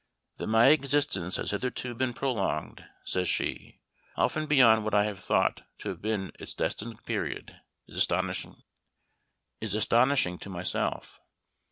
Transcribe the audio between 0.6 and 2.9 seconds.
existence has hitherto been prolonged,"